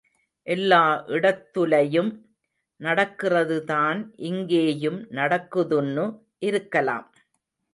எல்லா 0.47 0.79
இடத்துலயும் 1.07 2.09
நடக்கிறதுதான் 2.79 3.99
இங்கேயும் 4.23 4.99
நடக்குதுன்னு 5.11 6.05
இருக்கலாம். 6.41 7.07